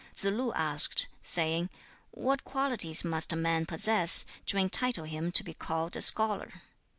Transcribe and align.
Tsze 0.15 0.31
lu 0.35 0.51
asked, 0.53 1.07
saying, 1.21 1.69
'What 2.09 2.43
qualities 2.43 3.05
must 3.05 3.31
a 3.31 3.35
man 3.35 3.67
possess 3.67 4.25
to 4.47 4.57
entitle 4.57 5.05
him 5.05 5.31
to 5.31 5.43
be 5.43 5.53
called 5.53 5.95
a 5.95 6.01
scholar?' 6.01 6.63